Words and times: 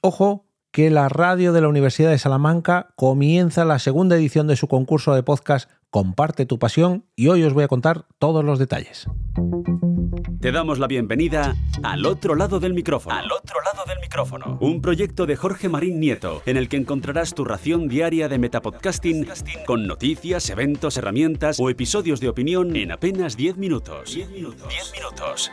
Ojo, 0.00 0.46
que 0.70 0.90
la 0.90 1.08
radio 1.08 1.52
de 1.52 1.60
la 1.60 1.68
Universidad 1.68 2.10
de 2.10 2.18
Salamanca 2.18 2.90
comienza 2.94 3.64
la 3.64 3.78
segunda 3.78 4.16
edición 4.16 4.46
de 4.46 4.56
su 4.56 4.68
concurso 4.68 5.14
de 5.14 5.22
podcast 5.22 5.70
Comparte 5.90 6.46
tu 6.46 6.58
pasión 6.58 7.06
y 7.16 7.28
hoy 7.28 7.42
os 7.42 7.54
voy 7.54 7.64
a 7.64 7.68
contar 7.68 8.04
todos 8.18 8.44
los 8.44 8.58
detalles. 8.58 9.06
Te 10.40 10.52
damos 10.52 10.78
la 10.78 10.86
bienvenida 10.86 11.56
al 11.82 12.06
otro 12.06 12.36
lado 12.36 12.60
del 12.60 12.74
micrófono. 12.74 13.16
Al 13.16 13.32
otro 13.32 13.56
lado 13.62 13.84
del 13.88 13.98
micrófono. 13.98 14.58
Un 14.60 14.80
proyecto 14.82 15.26
de 15.26 15.34
Jorge 15.34 15.68
Marín 15.68 15.98
Nieto, 15.98 16.42
en 16.46 16.58
el 16.58 16.68
que 16.68 16.76
encontrarás 16.76 17.34
tu 17.34 17.44
ración 17.44 17.88
diaria 17.88 18.28
de 18.28 18.38
metapodcasting 18.38 19.26
con 19.66 19.86
noticias, 19.86 20.48
eventos, 20.50 20.96
herramientas 20.96 21.58
o 21.58 21.70
episodios 21.70 22.20
de 22.20 22.28
opinión 22.28 22.76
en 22.76 22.92
apenas 22.92 23.36
10 23.36 23.56
minutos. 23.56 24.14
10 24.14 24.30
minutos. 24.30 24.68
10 24.68 24.92
minutos. 24.92 25.50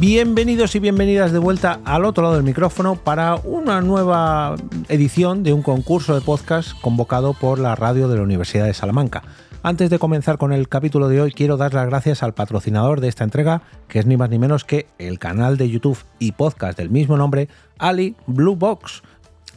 Bienvenidos 0.00 0.74
y 0.74 0.78
bienvenidas 0.78 1.30
de 1.30 1.38
vuelta 1.38 1.78
al 1.84 2.06
otro 2.06 2.22
lado 2.22 2.36
del 2.36 2.42
micrófono 2.42 2.96
para 2.96 3.34
una 3.34 3.82
nueva 3.82 4.56
edición 4.88 5.42
de 5.42 5.52
un 5.52 5.60
concurso 5.60 6.14
de 6.14 6.22
podcast 6.22 6.72
convocado 6.80 7.34
por 7.34 7.58
la 7.58 7.74
radio 7.74 8.08
de 8.08 8.16
la 8.16 8.22
Universidad 8.22 8.64
de 8.64 8.72
Salamanca. 8.72 9.22
Antes 9.62 9.90
de 9.90 9.98
comenzar 9.98 10.38
con 10.38 10.54
el 10.54 10.70
capítulo 10.70 11.08
de 11.08 11.20
hoy, 11.20 11.32
quiero 11.32 11.58
dar 11.58 11.74
las 11.74 11.84
gracias 11.84 12.22
al 12.22 12.32
patrocinador 12.32 13.02
de 13.02 13.08
esta 13.08 13.24
entrega, 13.24 13.60
que 13.88 13.98
es 13.98 14.06
ni 14.06 14.16
más 14.16 14.30
ni 14.30 14.38
menos 14.38 14.64
que 14.64 14.86
el 14.96 15.18
canal 15.18 15.58
de 15.58 15.68
YouTube 15.68 15.98
y 16.18 16.32
podcast 16.32 16.78
del 16.78 16.88
mismo 16.88 17.18
nombre, 17.18 17.50
Ali 17.78 18.16
Blue 18.26 18.56
Box. 18.56 19.02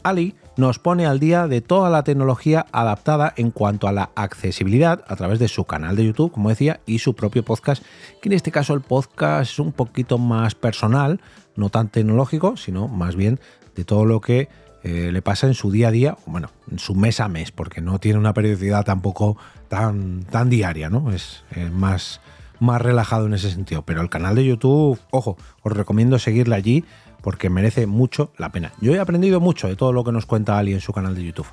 Ali 0.04 0.36
nos 0.58 0.80
pone 0.80 1.06
al 1.06 1.20
día 1.20 1.48
de 1.48 1.62
toda 1.62 1.90
la 1.90 2.04
tecnología 2.04 2.66
adaptada 2.72 3.34
en 3.38 3.52
cuanto 3.52 3.88
a 3.88 3.92
la 3.92 4.12
accesibilidad 4.16 5.04
a 5.08 5.16
través 5.16 5.40
de 5.40 5.48
su 5.48 5.66
canal 5.66 5.96
de 5.96 6.06
YouTube, 6.06 6.32
como 6.32 6.50
decía, 6.50 6.80
y 6.86 7.00
su 7.00 7.16
propio 7.16 7.44
podcast, 7.44 7.84
que 8.22 8.30
en 8.30 8.34
este 8.34 8.52
caso 8.52 8.74
el 8.74 8.82
podcast 8.82 9.52
es 9.52 9.60
un 9.60 9.72
poquito 9.72 10.18
más 10.18 10.56
personal, 10.56 11.20
no 11.56 11.70
tan 11.70 11.90
tecnológico, 11.90 12.58
sino 12.58 12.88
más 12.88 13.16
bien 13.16 13.40
de 13.76 13.84
todo 13.86 14.06
lo 14.06 14.22
que 14.22 14.50
eh, 14.84 15.12
le 15.12 15.22
pasa 15.22 15.48
en 15.48 15.54
su 15.54 15.72
día 15.72 15.88
a 15.88 15.92
día, 15.92 16.18
bueno, 16.26 16.50
en 16.70 16.78
su 16.78 16.94
mes 16.94 17.20
a 17.20 17.28
mes, 17.28 17.52
porque 17.52 17.82
no 17.82 18.00
tiene 18.00 18.20
una 18.20 18.34
periodicidad 18.34 18.84
tampoco 18.84 19.38
tan, 19.70 20.24
tan 20.24 20.50
diaria, 20.50 20.90
¿no? 20.90 21.12
Es 21.12 21.44
más, 21.72 22.20
más 22.60 22.82
relajado 22.82 23.26
en 23.26 23.34
ese 23.34 23.50
sentido. 23.50 23.84
Pero 23.84 24.02
el 24.02 24.10
canal 24.10 24.36
de 24.36 24.46
YouTube, 24.46 25.00
ojo, 25.12 25.38
os 25.62 25.72
recomiendo 25.72 26.20
seguirle 26.20 26.56
allí 26.56 26.86
porque 27.24 27.50
merece 27.50 27.88
mucho 27.88 28.32
la 28.38 28.52
pena. 28.52 28.74
Yo 28.82 28.94
he 28.94 29.00
aprendido 29.00 29.40
mucho 29.40 29.68
de 29.68 29.76
todo 29.76 29.94
lo 29.94 30.04
que 30.04 30.12
nos 30.12 30.28
cuenta 30.28 30.60
Ali 30.60 30.74
en 30.74 30.82
su 30.82 30.94
canal 30.94 31.16
de 31.16 31.24
YouTube. 31.24 31.48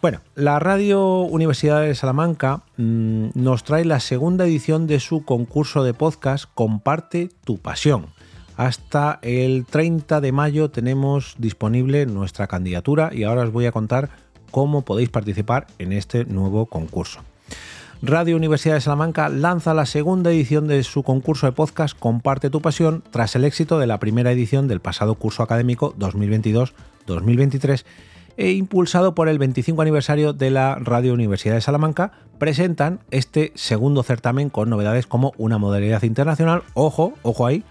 Bueno, 0.00 0.20
la 0.34 0.58
Radio 0.58 1.20
Universidad 1.20 1.82
de 1.82 1.94
Salamanca 1.94 2.64
mm, 2.76 3.28
nos 3.34 3.62
trae 3.62 3.84
la 3.84 4.00
segunda 4.00 4.46
edición 4.46 4.88
de 4.88 4.98
su 4.98 5.24
concurso 5.24 5.84
de 5.84 5.94
podcast 5.94 6.46
Comparte 6.54 7.28
tu 7.44 7.58
pasión. 7.58 8.06
Hasta 8.56 9.20
el 9.22 9.64
30 9.64 10.20
de 10.20 10.32
mayo 10.32 10.70
tenemos 10.70 11.36
disponible 11.38 12.06
nuestra 12.06 12.48
candidatura 12.48 13.10
y 13.12 13.22
ahora 13.22 13.42
os 13.42 13.52
voy 13.52 13.66
a 13.66 13.72
contar 13.72 14.10
cómo 14.50 14.82
podéis 14.82 15.10
participar 15.10 15.66
en 15.78 15.92
este 15.92 16.24
nuevo 16.24 16.66
concurso. 16.66 17.20
Radio 18.04 18.36
Universidad 18.36 18.74
de 18.74 18.80
Salamanca 18.80 19.28
lanza 19.28 19.74
la 19.74 19.86
segunda 19.86 20.32
edición 20.32 20.66
de 20.66 20.82
su 20.82 21.04
concurso 21.04 21.46
de 21.46 21.52
podcast 21.52 21.96
Comparte 21.96 22.50
tu 22.50 22.60
pasión 22.60 23.04
tras 23.12 23.36
el 23.36 23.44
éxito 23.44 23.78
de 23.78 23.86
la 23.86 24.00
primera 24.00 24.32
edición 24.32 24.66
del 24.66 24.80
pasado 24.80 25.14
curso 25.14 25.44
académico 25.44 25.94
2022-2023 26.00 27.84
e 28.36 28.50
impulsado 28.50 29.14
por 29.14 29.28
el 29.28 29.38
25 29.38 29.80
aniversario 29.82 30.32
de 30.32 30.50
la 30.50 30.74
Radio 30.80 31.14
Universidad 31.14 31.54
de 31.54 31.60
Salamanca, 31.60 32.10
presentan 32.38 32.98
este 33.12 33.52
segundo 33.54 34.02
certamen 34.02 34.50
con 34.50 34.68
novedades 34.68 35.06
como 35.06 35.32
una 35.36 35.58
modalidad 35.58 36.02
internacional, 36.02 36.64
ojo, 36.74 37.14
ojo 37.22 37.46
ahí, 37.46 37.62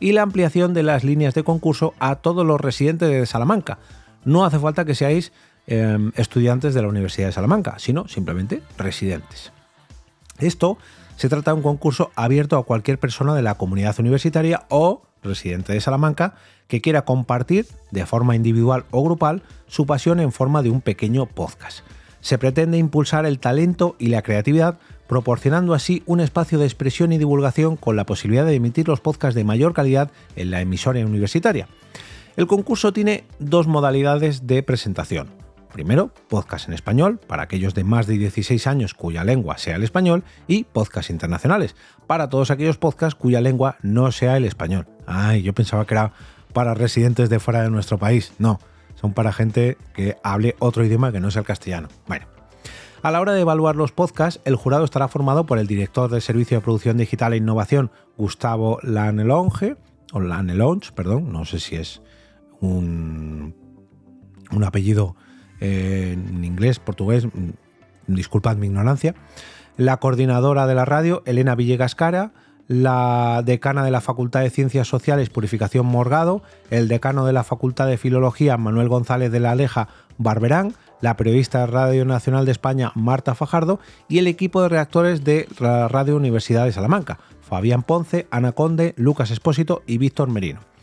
y 0.00 0.12
la 0.12 0.22
ampliación 0.22 0.72
de 0.72 0.82
las 0.82 1.04
líneas 1.04 1.34
de 1.34 1.44
concurso 1.44 1.92
a 1.98 2.16
todos 2.16 2.46
los 2.46 2.58
residentes 2.58 3.10
de 3.10 3.26
Salamanca. 3.26 3.80
No 4.24 4.46
hace 4.46 4.58
falta 4.58 4.86
que 4.86 4.94
seáis 4.94 5.30
em, 5.66 6.10
estudiantes 6.16 6.72
de 6.72 6.80
la 6.80 6.88
Universidad 6.88 7.26
de 7.26 7.32
Salamanca, 7.32 7.74
sino 7.78 8.08
simplemente 8.08 8.62
residentes. 8.78 9.53
Esto 10.38 10.78
se 11.16 11.28
trata 11.28 11.52
de 11.52 11.56
un 11.56 11.62
concurso 11.62 12.10
abierto 12.16 12.56
a 12.56 12.64
cualquier 12.64 12.98
persona 12.98 13.34
de 13.34 13.42
la 13.42 13.56
comunidad 13.56 13.98
universitaria 13.98 14.64
o 14.68 15.02
residente 15.22 15.72
de 15.72 15.80
Salamanca 15.80 16.34
que 16.68 16.80
quiera 16.80 17.04
compartir 17.04 17.66
de 17.90 18.06
forma 18.06 18.36
individual 18.36 18.84
o 18.90 19.02
grupal 19.02 19.42
su 19.66 19.86
pasión 19.86 20.20
en 20.20 20.32
forma 20.32 20.62
de 20.62 20.70
un 20.70 20.80
pequeño 20.80 21.26
podcast. 21.26 21.80
Se 22.20 22.38
pretende 22.38 22.78
impulsar 22.78 23.26
el 23.26 23.38
talento 23.38 23.96
y 23.98 24.08
la 24.08 24.22
creatividad 24.22 24.78
proporcionando 25.06 25.74
así 25.74 26.02
un 26.06 26.20
espacio 26.20 26.58
de 26.58 26.64
expresión 26.64 27.12
y 27.12 27.18
divulgación 27.18 27.76
con 27.76 27.96
la 27.96 28.06
posibilidad 28.06 28.46
de 28.46 28.54
emitir 28.54 28.88
los 28.88 29.00
podcasts 29.00 29.34
de 29.34 29.44
mayor 29.44 29.74
calidad 29.74 30.10
en 30.34 30.50
la 30.50 30.60
emisora 30.60 31.04
universitaria. 31.04 31.68
El 32.36 32.46
concurso 32.46 32.92
tiene 32.92 33.24
dos 33.38 33.66
modalidades 33.66 34.46
de 34.46 34.62
presentación. 34.62 35.43
Primero, 35.74 36.12
podcast 36.28 36.68
en 36.68 36.74
español 36.74 37.18
para 37.18 37.42
aquellos 37.42 37.74
de 37.74 37.82
más 37.82 38.06
de 38.06 38.16
16 38.16 38.68
años 38.68 38.94
cuya 38.94 39.24
lengua 39.24 39.58
sea 39.58 39.74
el 39.74 39.82
español 39.82 40.22
y 40.46 40.62
podcast 40.62 41.10
internacionales 41.10 41.74
para 42.06 42.28
todos 42.28 42.52
aquellos 42.52 42.78
podcasts 42.78 43.18
cuya 43.18 43.40
lengua 43.40 43.74
no 43.82 44.12
sea 44.12 44.36
el 44.36 44.44
español. 44.44 44.86
Ay, 45.04 45.42
yo 45.42 45.52
pensaba 45.52 45.84
que 45.84 45.94
era 45.94 46.12
para 46.52 46.74
residentes 46.74 47.28
de 47.28 47.40
fuera 47.40 47.62
de 47.62 47.70
nuestro 47.70 47.98
país. 47.98 48.34
No, 48.38 48.60
son 48.94 49.14
para 49.14 49.32
gente 49.32 49.76
que 49.94 50.16
hable 50.22 50.54
otro 50.60 50.84
idioma 50.84 51.10
que 51.10 51.18
no 51.18 51.32
sea 51.32 51.40
el 51.40 51.46
castellano. 51.46 51.88
Bueno, 52.06 52.26
a 53.02 53.10
la 53.10 53.20
hora 53.20 53.32
de 53.32 53.40
evaluar 53.40 53.74
los 53.74 53.90
podcasts, 53.90 54.40
el 54.44 54.54
jurado 54.54 54.84
estará 54.84 55.08
formado 55.08 55.44
por 55.44 55.58
el 55.58 55.66
director 55.66 56.08
del 56.08 56.22
Servicio 56.22 56.56
de 56.56 56.62
Producción 56.62 56.98
Digital 56.98 57.32
e 57.32 57.38
Innovación, 57.38 57.90
Gustavo 58.16 58.78
Lanelonge, 58.84 59.76
o 60.12 60.20
Lanelonge, 60.20 60.92
perdón, 60.92 61.32
no 61.32 61.44
sé 61.44 61.58
si 61.58 61.74
es 61.74 62.00
un, 62.60 63.56
un 64.52 64.62
apellido 64.62 65.16
en 65.64 66.44
inglés, 66.44 66.78
portugués, 66.78 67.26
mm, 67.26 67.50
disculpad 68.06 68.56
mi 68.56 68.66
ignorancia, 68.66 69.14
la 69.76 69.96
coordinadora 69.96 70.66
de 70.66 70.74
la 70.74 70.84
radio, 70.84 71.22
Elena 71.26 71.54
Villegas 71.54 71.94
Cara, 71.94 72.32
la 72.66 73.42
decana 73.44 73.84
de 73.84 73.90
la 73.90 74.00
Facultad 74.00 74.40
de 74.40 74.50
Ciencias 74.50 74.88
Sociales, 74.88 75.30
Purificación 75.30 75.86
Morgado, 75.86 76.42
el 76.70 76.88
decano 76.88 77.26
de 77.26 77.32
la 77.32 77.44
Facultad 77.44 77.86
de 77.86 77.98
Filología, 77.98 78.56
Manuel 78.56 78.88
González 78.88 79.30
de 79.30 79.40
la 79.40 79.50
Aleja, 79.50 79.88
Barberán, 80.16 80.74
la 81.00 81.16
periodista 81.16 81.60
de 81.60 81.66
Radio 81.66 82.04
Nacional 82.04 82.46
de 82.46 82.52
España, 82.52 82.92
Marta 82.94 83.34
Fajardo, 83.34 83.80
y 84.08 84.18
el 84.18 84.26
equipo 84.26 84.62
de 84.62 84.70
reactores 84.70 85.24
de 85.24 85.46
la 85.58 85.88
Radio 85.88 86.16
Universidad 86.16 86.64
de 86.64 86.72
Salamanca, 86.72 87.18
Fabián 87.42 87.82
Ponce, 87.82 88.26
Ana 88.30 88.52
Conde, 88.52 88.94
Lucas 88.96 89.30
Espósito 89.30 89.82
y 89.86 89.98
Víctor 89.98 90.28
Merino 90.28 90.73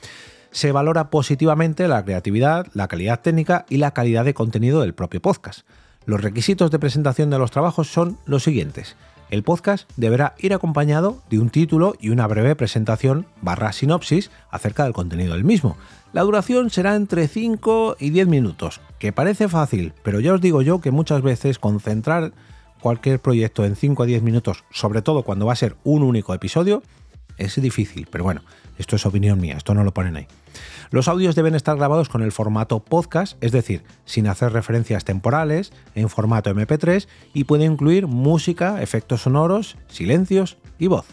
se 0.52 0.72
valora 0.72 1.10
positivamente 1.10 1.88
la 1.88 2.04
creatividad, 2.04 2.68
la 2.74 2.88
calidad 2.88 3.22
técnica 3.22 3.66
y 3.70 3.78
la 3.78 3.92
calidad 3.92 4.26
de 4.26 4.34
contenido 4.34 4.82
del 4.82 4.94
propio 4.94 5.22
podcast. 5.22 5.62
Los 6.06 6.22
requisitos 6.22 6.72
de 6.72 6.80
presentación 6.80 7.30
de 7.30 7.38
los 7.38 7.52
trabajos 7.52 7.88
son 7.92 8.18
los 8.26 8.44
siguientes. 8.44 8.96
El 9.30 9.44
podcast 9.44 9.90
deberá 9.96 10.36
ir 10.40 10.54
acompañado 10.54 11.22
de 11.30 11.40
un 11.40 11.50
título 11.50 11.96
y 12.02 12.10
una 12.10 12.28
breve 12.28 12.54
presentación 12.56 13.26
barra 13.42 13.72
sinopsis 13.72 14.30
acerca 14.50 14.84
del 14.84 14.92
contenido 14.92 15.34
del 15.34 15.46
mismo. 15.46 15.78
La 16.12 16.24
duración 16.24 16.70
será 16.70 16.96
entre 16.96 17.30
5 17.30 17.96
y 17.98 18.10
10 18.10 18.28
minutos, 18.28 18.82
que 19.00 19.14
parece 19.14 19.48
fácil, 19.48 19.94
pero 20.04 20.20
ya 20.20 20.34
os 20.34 20.42
digo 20.42 20.62
yo 20.62 20.82
que 20.82 20.92
muchas 20.92 21.22
veces 21.22 21.60
concentrar 21.60 22.34
cualquier 22.82 23.22
proyecto 23.22 23.64
en 23.64 23.78
5 23.78 24.04
a 24.04 24.06
10 24.06 24.22
minutos, 24.22 24.66
sobre 24.70 25.02
todo 25.02 25.24
cuando 25.24 25.46
va 25.46 25.54
a 25.54 25.56
ser 25.56 25.78
un 25.86 26.04
único 26.04 26.34
episodio, 26.34 26.84
es 27.46 27.62
difícil, 27.62 28.08
pero 28.10 28.24
bueno, 28.24 28.42
esto 28.78 28.96
es 28.96 29.06
opinión 29.06 29.40
mía, 29.40 29.56
esto 29.58 29.74
no 29.74 29.84
lo 29.84 29.94
ponen 29.94 30.16
ahí. 30.16 30.28
Los 30.92 31.08
audios 31.08 31.36
deben 31.36 31.56
estar 31.56 31.78
grabados 31.78 32.10
con 32.10 32.22
el 32.22 32.32
formato 32.32 32.80
podcast, 32.80 33.42
es 33.42 33.52
decir, 33.52 33.84
sin 34.06 34.28
hacer 34.28 34.52
referencias 34.54 35.06
temporales, 35.06 35.72
en 35.96 36.10
formato 36.10 36.54
MP3 36.54 37.08
y 37.34 37.46
puede 37.46 37.66
incluir 37.66 38.08
música, 38.08 38.82
efectos 38.82 39.22
sonoros, 39.22 39.78
silencios 39.88 40.58
y 40.78 40.88
voz. 40.88 41.06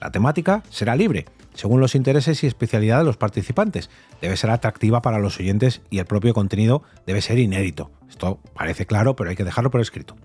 La 0.00 0.12
temática 0.12 0.62
será 0.70 0.94
libre, 0.96 1.26
según 1.54 1.80
los 1.80 1.94
intereses 1.94 2.42
y 2.44 2.46
especialidad 2.46 2.98
de 2.98 3.04
los 3.04 3.16
participantes. 3.16 3.90
Debe 4.20 4.36
ser 4.36 4.50
atractiva 4.50 5.02
para 5.02 5.18
los 5.18 5.38
oyentes 5.40 5.82
y 5.90 5.98
el 5.98 6.06
propio 6.06 6.34
contenido 6.34 6.82
debe 7.06 7.22
ser 7.22 7.38
inédito. 7.38 7.90
Esto 8.08 8.38
parece 8.54 8.86
claro, 8.86 9.16
pero 9.16 9.30
hay 9.30 9.36
que 9.36 9.44
dejarlo 9.44 9.70
por 9.70 9.80
escrito. 9.80 10.16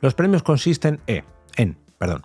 Los 0.00 0.14
premios 0.14 0.44
consisten 0.44 1.00
en, 1.08 1.76
perdón, 1.98 2.22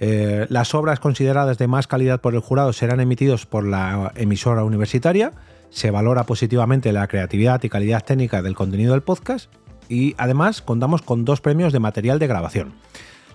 eh, 0.00 0.46
las 0.48 0.74
obras 0.74 0.98
consideradas 0.98 1.58
de 1.58 1.68
más 1.68 1.86
calidad 1.86 2.22
por 2.22 2.34
el 2.34 2.40
jurado 2.40 2.72
serán 2.72 3.00
emitidos 3.00 3.44
por 3.44 3.66
la 3.66 4.12
emisora 4.16 4.64
universitaria, 4.64 5.32
se 5.68 5.90
valora 5.90 6.24
positivamente 6.24 6.90
la 6.92 7.06
creatividad 7.06 7.62
y 7.62 7.68
calidad 7.68 8.02
técnica 8.02 8.40
del 8.40 8.54
contenido 8.54 8.92
del 8.92 9.02
podcast 9.02 9.50
y 9.88 10.14
además 10.18 10.62
contamos 10.62 11.02
con 11.02 11.24
dos 11.24 11.40
premios 11.40 11.72
de 11.72 11.80
material 11.80 12.18
de 12.18 12.26
grabación. 12.26 12.74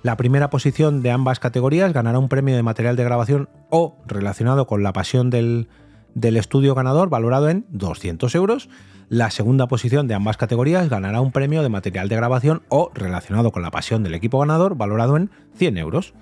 La 0.01 0.15
primera 0.15 0.49
posición 0.49 1.01
de 1.01 1.11
ambas 1.11 1.39
categorías 1.39 1.91
ganará 1.91 2.19
un 2.19 2.29
premio 2.29 2.55
de 2.55 2.63
material 2.63 2.95
de 2.95 3.03
grabación 3.03 3.49
o 3.69 3.97
relacionado 4.07 4.65
con 4.65 4.81
la 4.81 4.93
pasión 4.93 5.29
del, 5.29 5.67
del 6.15 6.37
estudio 6.37 6.73
ganador 6.73 7.09
valorado 7.09 7.49
en 7.49 7.65
200 7.69 8.33
euros. 8.35 8.69
La 9.09 9.31
segunda 9.31 9.67
posición 9.67 10.07
de 10.07 10.13
ambas 10.13 10.37
categorías 10.37 10.87
ganará 10.87 11.19
un 11.19 11.31
premio 11.31 11.63
de 11.63 11.69
material 11.69 12.07
de 12.07 12.15
grabación 12.15 12.61
o 12.69 12.91
relacionado 12.93 13.51
con 13.51 13.61
la 13.61 13.71
pasión 13.71 14.03
del 14.03 14.13
equipo 14.13 14.39
ganador 14.39 14.75
valorado 14.75 15.17
en 15.17 15.31
100 15.55 15.77
euros. 15.77 16.13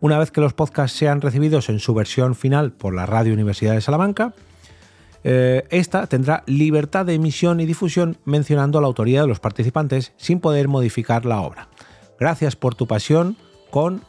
Una 0.00 0.18
vez 0.18 0.30
que 0.30 0.40
los 0.40 0.52
podcasts 0.52 0.98
sean 0.98 1.20
recibidos 1.20 1.68
en 1.68 1.78
su 1.78 1.94
versión 1.94 2.34
final 2.34 2.72
por 2.72 2.94
la 2.94 3.06
Radio 3.06 3.32
Universidad 3.32 3.74
de 3.74 3.80
Salamanca, 3.80 4.34
eh, 5.24 5.66
esta 5.70 6.06
tendrá 6.06 6.42
libertad 6.46 7.06
de 7.06 7.14
emisión 7.14 7.58
y 7.60 7.66
difusión 7.66 8.18
mencionando 8.26 8.80
la 8.80 8.86
autoría 8.86 9.22
de 9.22 9.26
los 9.26 9.40
participantes 9.40 10.12
sin 10.16 10.38
poder 10.38 10.68
modificar 10.68 11.24
la 11.24 11.40
obra. 11.40 11.68
Gracias 12.20 12.56
por 12.56 12.74
tu 12.74 12.86
pasión 12.86 13.36
con 13.70 14.02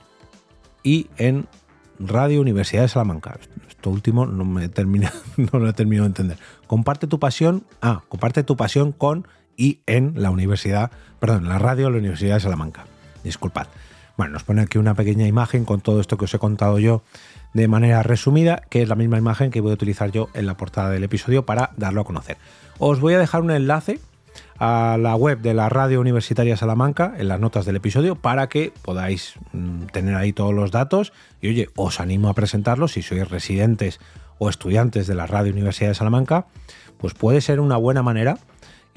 y 0.83 1.07
en 1.17 1.47
Radio 1.99 2.41
Universidad 2.41 2.83
de 2.83 2.89
Salamanca. 2.89 3.39
Esto 3.67 3.89
último 3.89 4.25
no 4.25 4.43
me 4.43 4.67
termina, 4.67 5.11
no 5.37 5.59
lo 5.59 5.69
he 5.69 5.73
terminado 5.73 6.03
de 6.03 6.09
entender. 6.09 6.37
Comparte 6.67 7.07
tu 7.07 7.17
pasión, 7.17 7.65
ah, 7.81 8.03
comparte 8.09 8.43
tu 8.43 8.57
pasión 8.57 8.91
con 8.91 9.25
y 9.55 9.79
en 9.85 10.13
la 10.15 10.31
universidad, 10.31 10.91
perdón, 11.19 11.47
la 11.47 11.59
radio 11.59 11.85
de 11.85 11.91
la 11.91 11.97
Universidad 11.99 12.35
de 12.35 12.41
Salamanca. 12.41 12.85
Disculpad. 13.23 13.67
Bueno, 14.17 14.33
nos 14.33 14.43
pone 14.43 14.61
aquí 14.61 14.77
una 14.77 14.95
pequeña 14.95 15.27
imagen 15.27 15.65
con 15.65 15.81
todo 15.81 16.01
esto 16.01 16.17
que 16.17 16.25
os 16.25 16.33
he 16.33 16.39
contado 16.39 16.77
yo 16.79 17.03
de 17.55 17.69
manera 17.69 18.03
resumida, 18.03 18.61
que 18.69 18.81
es 18.81 18.89
la 18.89 18.95
misma 18.95 19.17
imagen 19.17 19.49
que 19.49 19.61
voy 19.61 19.71
a 19.71 19.75
utilizar 19.75 20.11
yo 20.11 20.27
en 20.33 20.45
la 20.45 20.57
portada 20.57 20.89
del 20.89 21.05
episodio 21.05 21.45
para 21.45 21.71
darlo 21.77 22.01
a 22.01 22.03
conocer. 22.03 22.35
Os 22.79 22.99
voy 22.99 23.13
a 23.13 23.17
dejar 23.17 23.41
un 23.41 23.49
enlace 23.49 24.01
a 24.59 24.97
la 24.99 25.15
web 25.15 25.39
de 25.39 25.53
la 25.53 25.69
Radio 25.69 26.01
Universitaria 26.01 26.57
Salamanca 26.57 27.13
en 27.17 27.29
las 27.29 27.39
notas 27.39 27.65
del 27.65 27.77
episodio 27.77 28.15
para 28.15 28.49
que 28.49 28.73
podáis 28.81 29.35
mm, 29.53 29.85
tener 29.93 30.15
ahí 30.15 30.33
todos 30.33 30.53
los 30.53 30.71
datos. 30.71 31.13
Y 31.39 31.47
oye, 31.47 31.69
os 31.77 32.01
animo 32.01 32.27
a 32.27 32.33
presentarlos 32.33 32.91
si 32.91 33.01
sois 33.01 33.29
residentes 33.29 34.01
o 34.37 34.49
estudiantes 34.49 35.07
de 35.07 35.15
la 35.15 35.25
Radio 35.25 35.53
Universidad 35.53 35.91
de 35.91 35.95
Salamanca, 35.95 36.47
pues 36.97 37.13
puede 37.13 37.39
ser 37.39 37.61
una 37.61 37.77
buena 37.77 38.03
manera 38.03 38.37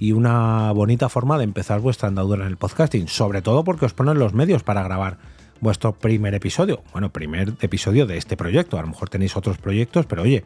y 0.00 0.10
una 0.10 0.72
bonita 0.72 1.08
forma 1.08 1.38
de 1.38 1.44
empezar 1.44 1.78
vuestra 1.78 2.08
andadura 2.08 2.42
en 2.42 2.50
el 2.50 2.56
podcasting, 2.56 3.06
sobre 3.06 3.40
todo 3.40 3.62
porque 3.62 3.86
os 3.86 3.94
ponen 3.94 4.18
los 4.18 4.34
medios 4.34 4.64
para 4.64 4.82
grabar 4.82 5.18
vuestro 5.60 5.92
primer 5.92 6.34
episodio, 6.34 6.82
bueno, 6.92 7.10
primer 7.10 7.54
episodio 7.60 8.06
de 8.06 8.16
este 8.16 8.36
proyecto, 8.36 8.78
a 8.78 8.82
lo 8.82 8.88
mejor 8.88 9.08
tenéis 9.08 9.36
otros 9.36 9.58
proyectos, 9.58 10.06
pero 10.06 10.22
oye, 10.22 10.44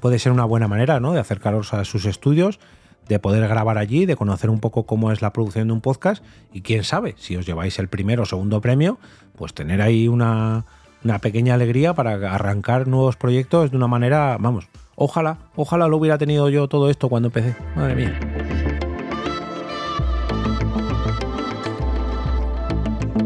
puede 0.00 0.18
ser 0.18 0.32
una 0.32 0.44
buena 0.44 0.68
manera, 0.68 1.00
¿no? 1.00 1.12
De 1.12 1.20
acercaros 1.20 1.74
a 1.74 1.84
sus 1.84 2.04
estudios 2.06 2.60
de 3.08 3.18
poder 3.18 3.46
grabar 3.48 3.78
allí, 3.78 4.06
de 4.06 4.16
conocer 4.16 4.50
un 4.50 4.60
poco 4.60 4.84
cómo 4.84 5.12
es 5.12 5.22
la 5.22 5.32
producción 5.32 5.68
de 5.68 5.74
un 5.74 5.80
podcast 5.80 6.24
y 6.52 6.62
quién 6.62 6.84
sabe, 6.84 7.14
si 7.18 7.36
os 7.36 7.46
lleváis 7.46 7.78
el 7.78 7.88
primero 7.88 8.22
o 8.22 8.26
segundo 8.26 8.60
premio, 8.60 8.98
pues 9.36 9.52
tener 9.52 9.82
ahí 9.82 10.08
una, 10.08 10.64
una 11.04 11.18
pequeña 11.18 11.54
alegría 11.54 11.94
para 11.94 12.12
arrancar 12.34 12.88
nuevos 12.88 13.16
proyectos 13.16 13.70
de 13.70 13.76
una 13.76 13.88
manera, 13.88 14.36
vamos, 14.40 14.68
ojalá, 14.96 15.38
ojalá 15.54 15.88
lo 15.88 15.96
hubiera 15.96 16.18
tenido 16.18 16.48
yo 16.48 16.68
todo 16.68 16.90
esto 16.90 17.08
cuando 17.08 17.28
empecé, 17.28 17.54
madre 17.76 17.94
mía. 17.94 18.43